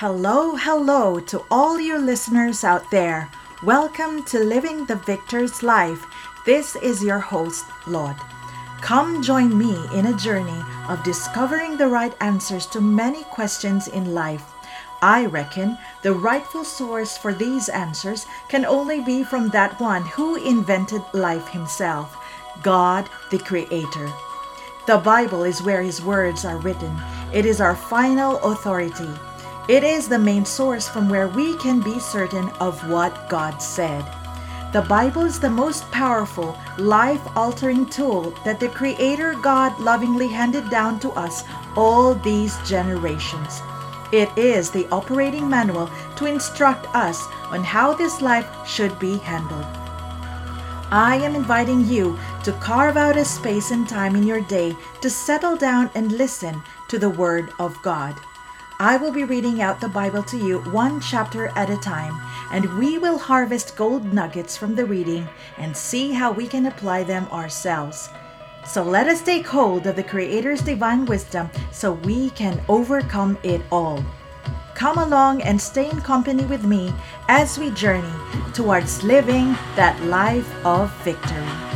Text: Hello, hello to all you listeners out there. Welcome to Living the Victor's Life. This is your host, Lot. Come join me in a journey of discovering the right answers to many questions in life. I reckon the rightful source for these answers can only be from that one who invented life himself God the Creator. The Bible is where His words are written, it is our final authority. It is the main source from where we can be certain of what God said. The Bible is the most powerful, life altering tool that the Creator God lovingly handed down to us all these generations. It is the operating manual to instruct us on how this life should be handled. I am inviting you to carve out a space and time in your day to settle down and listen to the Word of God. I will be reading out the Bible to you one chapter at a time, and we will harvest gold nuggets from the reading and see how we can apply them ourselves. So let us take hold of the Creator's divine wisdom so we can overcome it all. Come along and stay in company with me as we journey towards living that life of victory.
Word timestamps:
Hello, 0.00 0.56
hello 0.56 1.20
to 1.20 1.44
all 1.50 1.78
you 1.78 1.98
listeners 1.98 2.64
out 2.64 2.90
there. 2.90 3.28
Welcome 3.62 4.24
to 4.32 4.38
Living 4.38 4.86
the 4.86 4.96
Victor's 4.96 5.62
Life. 5.62 6.02
This 6.46 6.74
is 6.76 7.04
your 7.04 7.18
host, 7.18 7.66
Lot. 7.86 8.16
Come 8.80 9.22
join 9.22 9.58
me 9.58 9.76
in 9.92 10.06
a 10.06 10.16
journey 10.16 10.64
of 10.88 11.04
discovering 11.04 11.76
the 11.76 11.86
right 11.86 12.14
answers 12.22 12.64
to 12.68 12.80
many 12.80 13.24
questions 13.24 13.88
in 13.88 14.14
life. 14.14 14.54
I 15.02 15.26
reckon 15.26 15.76
the 16.00 16.14
rightful 16.14 16.64
source 16.64 17.18
for 17.18 17.34
these 17.34 17.68
answers 17.68 18.24
can 18.48 18.64
only 18.64 19.02
be 19.02 19.22
from 19.22 19.50
that 19.50 19.78
one 19.82 20.06
who 20.06 20.36
invented 20.36 21.02
life 21.12 21.48
himself 21.48 22.16
God 22.62 23.06
the 23.30 23.38
Creator. 23.38 24.08
The 24.86 24.96
Bible 24.96 25.44
is 25.44 25.62
where 25.62 25.82
His 25.82 26.00
words 26.00 26.46
are 26.46 26.56
written, 26.56 26.98
it 27.34 27.44
is 27.44 27.60
our 27.60 27.76
final 27.76 28.38
authority. 28.38 29.12
It 29.68 29.84
is 29.84 30.08
the 30.08 30.18
main 30.18 30.44
source 30.44 30.88
from 30.88 31.08
where 31.08 31.28
we 31.28 31.56
can 31.58 31.80
be 31.80 31.98
certain 32.00 32.48
of 32.60 32.88
what 32.88 33.28
God 33.28 33.58
said. 33.62 34.04
The 34.72 34.82
Bible 34.82 35.22
is 35.22 35.40
the 35.40 35.50
most 35.50 35.90
powerful, 35.90 36.56
life 36.78 37.20
altering 37.36 37.86
tool 37.86 38.32
that 38.44 38.60
the 38.60 38.68
Creator 38.68 39.34
God 39.42 39.78
lovingly 39.80 40.28
handed 40.28 40.70
down 40.70 41.00
to 41.00 41.10
us 41.12 41.44
all 41.76 42.14
these 42.14 42.56
generations. 42.68 43.60
It 44.12 44.30
is 44.36 44.70
the 44.70 44.88
operating 44.90 45.48
manual 45.48 45.90
to 46.16 46.26
instruct 46.26 46.86
us 46.94 47.26
on 47.50 47.62
how 47.62 47.94
this 47.94 48.20
life 48.20 48.48
should 48.66 48.98
be 48.98 49.18
handled. 49.18 49.66
I 50.92 51.20
am 51.22 51.36
inviting 51.36 51.86
you 51.86 52.18
to 52.42 52.52
carve 52.54 52.96
out 52.96 53.16
a 53.16 53.24
space 53.24 53.70
and 53.70 53.88
time 53.88 54.16
in 54.16 54.26
your 54.26 54.40
day 54.40 54.76
to 55.00 55.10
settle 55.10 55.56
down 55.56 55.90
and 55.94 56.10
listen 56.12 56.60
to 56.88 56.98
the 56.98 57.10
Word 57.10 57.52
of 57.60 57.80
God. 57.82 58.16
I 58.80 58.96
will 58.96 59.12
be 59.12 59.24
reading 59.24 59.60
out 59.60 59.78
the 59.78 59.90
Bible 59.90 60.22
to 60.22 60.38
you 60.38 60.60
one 60.70 61.02
chapter 61.02 61.48
at 61.48 61.68
a 61.68 61.76
time, 61.76 62.18
and 62.50 62.78
we 62.78 62.96
will 62.96 63.18
harvest 63.18 63.76
gold 63.76 64.14
nuggets 64.14 64.56
from 64.56 64.74
the 64.74 64.86
reading 64.86 65.28
and 65.58 65.76
see 65.76 66.12
how 66.12 66.32
we 66.32 66.46
can 66.46 66.64
apply 66.64 67.02
them 67.02 67.28
ourselves. 67.30 68.08
So 68.66 68.82
let 68.82 69.06
us 69.06 69.20
take 69.20 69.46
hold 69.46 69.86
of 69.86 69.96
the 69.96 70.02
Creator's 70.02 70.62
divine 70.62 71.04
wisdom 71.04 71.50
so 71.70 71.92
we 71.92 72.30
can 72.30 72.58
overcome 72.70 73.36
it 73.42 73.60
all. 73.70 74.02
Come 74.74 74.96
along 74.96 75.42
and 75.42 75.60
stay 75.60 75.90
in 75.90 76.00
company 76.00 76.46
with 76.46 76.64
me 76.64 76.90
as 77.28 77.58
we 77.58 77.72
journey 77.72 78.14
towards 78.54 79.02
living 79.02 79.58
that 79.76 80.02
life 80.04 80.50
of 80.64 80.90
victory. 81.04 81.69